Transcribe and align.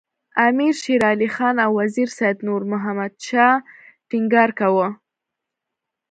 امیر 0.47 0.73
شېر 0.81 1.01
علي 1.11 1.29
خان 1.35 1.55
او 1.65 1.71
وزیر 1.79 2.09
سید 2.17 2.37
نور 2.47 2.61
محمد 2.71 3.13
شاه 3.27 3.55
ټینګار 4.09 4.49
کاوه. 4.59 4.87